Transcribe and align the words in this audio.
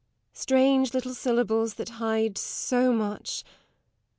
Strange 0.33 0.95
little 0.95 1.13
syllables 1.13 1.75
that 1.75 1.89
hide 2.01 2.35
so 2.35 2.91
much! 2.91 3.43